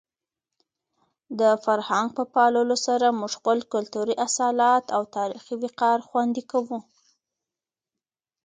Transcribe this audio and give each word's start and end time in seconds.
د 1.39 1.41
فرهنګ 1.63 2.07
په 2.17 2.23
پاللو 2.33 2.77
سره 2.87 3.07
موږ 3.19 3.31
خپل 3.39 3.57
کلتوري 3.73 4.15
اصالت 4.27 4.85
او 4.95 5.01
تاریخي 5.17 5.55
وقار 5.63 5.99
خوندي 6.07 6.43
کوو. 6.51 6.77